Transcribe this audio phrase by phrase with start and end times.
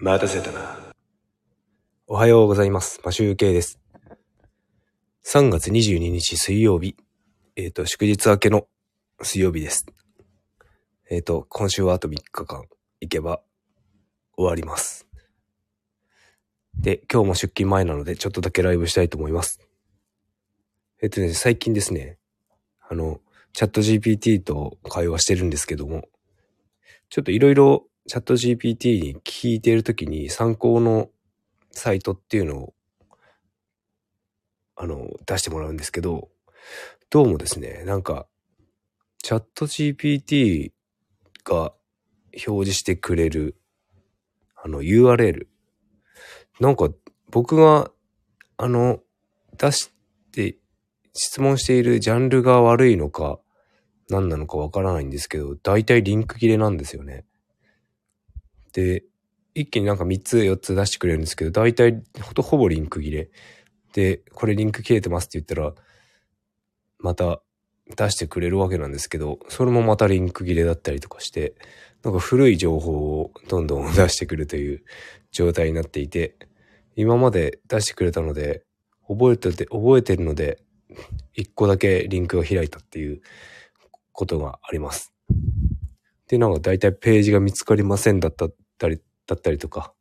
[0.00, 0.78] 待たせたな。
[2.06, 3.00] おはようございます。
[3.04, 3.80] マシュウケイです。
[5.26, 6.94] 3月22日水曜日。
[7.56, 8.68] えっ、と、祝日明けの
[9.20, 9.86] 水曜日です。
[11.10, 12.66] えっ、と、今週はあと3日間
[13.00, 13.40] 行けば
[14.36, 15.08] 終わります。
[16.78, 19.58] で、今日も出勤前なので、ちょっとだけライブしたいと思います。
[21.02, 22.18] えっ、とね、最近ですね、
[22.88, 23.20] あの、
[23.52, 26.08] チャット GPT と会話してるんですけども、
[27.10, 31.10] ちょっといろいろチャット GPT に聞いてるときに参考の
[31.72, 32.74] サイトっていうのを、
[34.76, 36.30] あの、出してもらうんですけど、
[37.10, 38.26] どうもですね、なんか、
[39.22, 40.72] チャット GPT
[41.44, 41.74] が
[42.32, 43.56] 表示してくれる、
[44.56, 45.46] あの、URL。
[46.60, 46.88] なんか、
[47.30, 47.90] 僕が、
[48.56, 49.00] あの、
[49.58, 49.92] 出し
[50.32, 50.56] て、
[51.12, 53.38] 質問しているジャンルが悪いのか、
[54.08, 57.26] 何なのかわからないんですけど、大体リンク切れなんですよね。
[58.72, 59.04] で、
[59.54, 63.30] 一気になんか3つ4つ出してくれるんですけど、大体ほとほぼリンク切れ。
[63.92, 65.74] で、これリンク切れてますって言ったら、
[66.98, 67.40] また
[67.96, 71.54] 出してくれるわけなんですけど、それもまたリンク切れだったりとかして、
[72.02, 74.84] なんか古い情報をどんどん出してくるという
[75.32, 76.36] 状態になっていて、
[76.96, 78.64] 今まで出してくれたので、
[79.08, 80.58] 覚えてて、覚えてるので、
[81.34, 83.20] 一個だけリンクが開いたっていう
[84.12, 85.12] ことがあります。
[86.28, 89.94] で、なんか大体ページが見つかりませんだったり、だったりとか、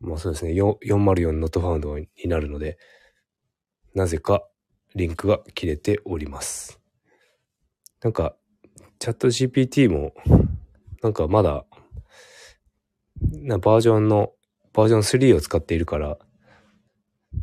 [0.00, 2.78] まあそうですね、4 404 not found になるので、
[3.94, 4.46] なぜか
[4.94, 6.80] リンクが切れております。
[8.02, 8.36] なんか、
[8.98, 10.12] チャット GPT も、
[11.02, 11.64] なんかまだ、
[13.32, 14.32] なバージョンの、
[14.74, 16.18] バージョン3を使っているから、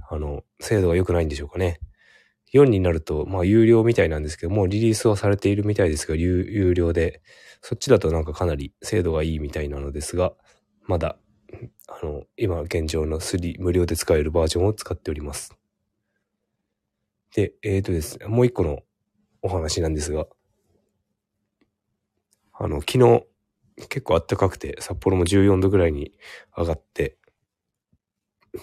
[0.10, 1.80] あの、精度が良くないんでしょうかね。
[2.54, 7.22] 4になると、まあ有料みたいなんですけど、もうリリースはされているみたいですが、有料で、
[7.62, 10.34] そっちだとなんかかなり精度がいいみたいなのですが、
[10.84, 11.18] まだ、
[11.88, 15.56] あの、今現状の3、無料で使えるバージョンを使っております。
[17.36, 18.80] で、えーとですね、もう一個の
[19.42, 20.28] お話なんですが、
[22.54, 23.26] あの、昨日、
[23.90, 26.12] 結構暖かくて、札幌も14度ぐらいに
[26.56, 27.18] 上がって、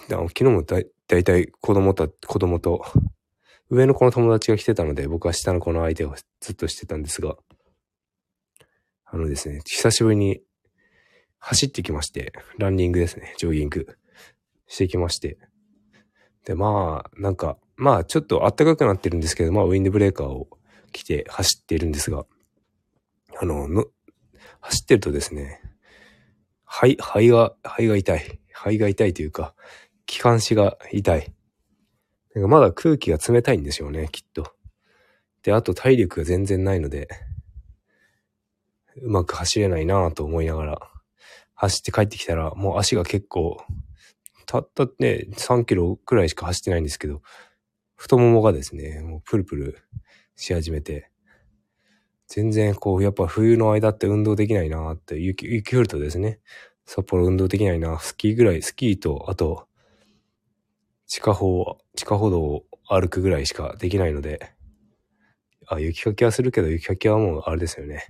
[0.09, 2.83] 昨日もだいだいたい子供と、子供と、
[3.71, 7.37] 上の子の友達が来てたので、僕は下の子の相手をずっとしてたんですが、
[9.05, 10.41] あのですね、久しぶりに
[11.39, 13.87] 走ってきまして、ランニングですね、ジョギング
[14.67, 15.37] してきまして。
[16.45, 20.49] で、まあ、なんか、まあ、ちょっと暖かくなってるんですけど、まあ、ウィンドブレーカーを
[20.91, 22.25] 着て走っているんですが、
[23.41, 23.85] あの、の
[24.59, 25.61] 走ってるとですね、
[26.65, 28.39] 肺、肺が、肺が痛い。
[28.51, 29.55] 肺が痛いというか、
[30.05, 31.33] 気管支が痛い。
[32.33, 34.53] なんかまだ空気が冷たいんでしょうね、きっと。
[35.43, 37.09] で、あと体力が全然ないので、
[38.97, 40.79] うまく走れないなぁと思いながら、
[41.55, 43.63] 走って帰ってきたら、もう足が結構、
[44.45, 47.21] たったね、3キロくらいしか走ってないんですけど、
[47.95, 49.77] 太ももがですね、もうプルプル
[50.35, 51.09] し始めて、
[52.27, 56.39] 全然こう、やっぱ冬の間って運動できないなって、雪、雪降るとですね、
[56.85, 59.67] 札幌運動できないな、スキーぐらい、スキーと、あと、
[61.11, 64.53] 地下歩、地下歩道を歩くぐらいしかできないので、
[65.67, 68.05] あ、雪かきはするけど、雪かきはもうあれですよね。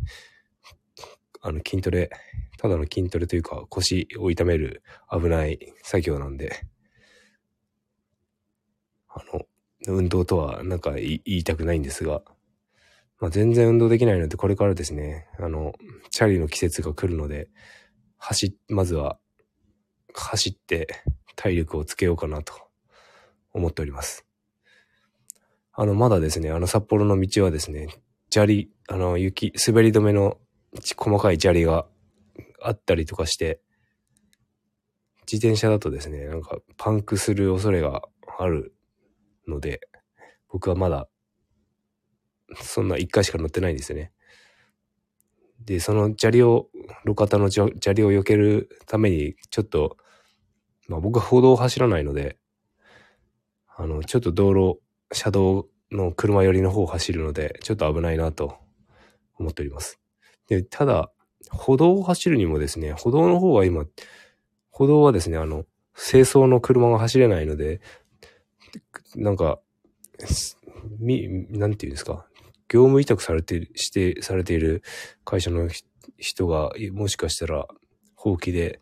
[1.41, 2.11] あの、筋トレ、
[2.59, 6.61] ただの筋トレというか、腰を痛める危ない作業なんで、
[9.07, 9.47] あの、
[9.87, 12.21] 運動とはなんか言いたくないんですが、
[13.19, 15.73] まあ、全然運動できないので、これからですね、あの、
[16.11, 17.49] チャリの季節が来るので、
[18.19, 19.17] 走っ、まずは、
[20.13, 20.87] 走って
[21.35, 22.70] 体力をつけようかなと。
[23.53, 24.25] 思っております。
[25.73, 27.87] あの、まだですね、あの札幌の道はですね、
[28.29, 30.37] 砂利、あの、雪、滑り止めの
[30.97, 31.87] 細かい砂利が
[32.61, 33.61] あったりとかして、
[35.31, 38.03] 自転車だとですね、なんかパンクする恐れが
[38.37, 38.73] ある
[39.47, 39.81] ので、
[40.49, 41.07] 僕はまだ、
[42.61, 44.11] そんな一回しか乗ってないんですよね。
[45.63, 46.67] で、その砂利を、
[47.05, 49.97] 路肩の砂利を避けるために、ちょっと、
[50.87, 52.37] まあ僕は歩道を走らないので、
[53.77, 54.79] あの、ちょっと道路、
[55.11, 58.57] 車道の車寄りの方を走るので、ちょっと危ないなと
[59.37, 59.99] 思っております。
[60.47, 61.11] で、ただ、
[61.49, 63.85] 歩道を走るにもですね、歩道の方が今、
[64.69, 65.65] 歩道はですね、あの、
[65.95, 67.81] 清掃の車が走れないので、
[69.15, 69.59] なんか、
[70.99, 72.25] み、なんていうんですか、
[72.69, 74.81] 業務委託されて、して、されている
[75.25, 75.69] 会社の
[76.17, 77.67] 人が、もしかしたら、
[78.15, 78.79] ほうきで、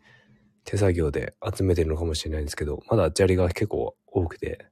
[0.64, 4.66] 手作業で集めてるのかもしれないんですけど、まだ砂利が結構多くて、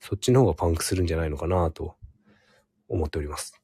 [0.00, 1.96] そっちの方がパンクするんじゃないのかなと
[2.88, 3.60] 思っております。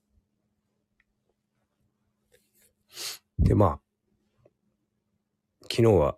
[3.38, 3.80] で、まあ、
[5.62, 6.16] 昨日は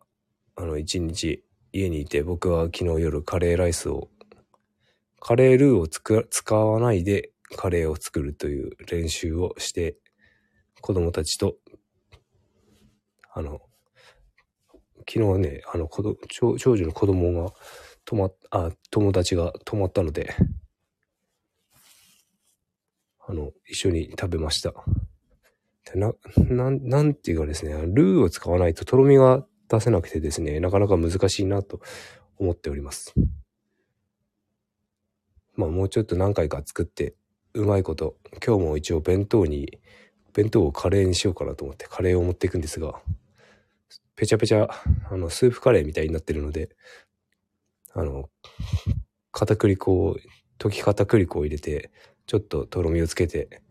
[0.58, 4.08] あの、一日家にいて、僕は昨日夜カレーライスを、
[5.20, 9.96] カレールーを使わないでカレーを作るという練習をして、
[10.80, 11.56] 子供たちと、
[13.34, 13.60] あの、
[15.08, 17.52] 昨日ね、あの、子供長女の子供が
[18.06, 20.34] 泊まっ、あ、友達が泊まったので、
[23.28, 24.72] あの、一緒に食べました。
[25.92, 31.80] でな、なん、なんていうかですね、ルーを使わないととろみが出せなくてですね、なかなか難しいなと
[32.38, 33.12] 思っております。
[35.56, 37.16] まあもうちょっと何回か作って、
[37.54, 38.16] うまいこと、
[38.46, 39.80] 今日も一応弁当に、
[40.32, 43.00] 弁当をカレーにしようかなと思ってカレーを持っていくんですが、
[44.14, 44.68] ぺちゃぺちゃ、
[45.10, 46.70] あの、スープカレーみたいになってるので、
[47.96, 48.28] あの、
[49.32, 50.16] 片栗粉を、
[50.58, 51.90] 溶き片栗粉を入れて、
[52.26, 53.62] ちょっととろみをつけて、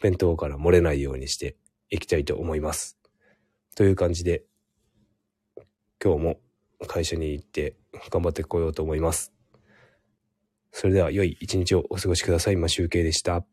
[0.00, 1.56] 弁当から漏れないようにして
[1.90, 2.98] いきたいと思います。
[3.74, 4.44] という感じで、
[6.02, 6.40] 今日も
[6.86, 7.76] 会社に行って
[8.10, 9.32] 頑張ってこようと思います。
[10.70, 12.56] それでは良い一日をお過ごしください。
[12.56, 13.44] マシュウケイでした。